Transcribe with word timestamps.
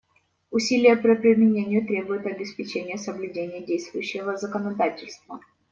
Усилия 0.49 0.95
по 0.95 1.13
примирению 1.15 1.85
требуют 1.85 2.25
обеспечения 2.25 2.97
соблюдения 2.97 3.61
действующего 3.63 4.35
законодательства. 4.35 5.39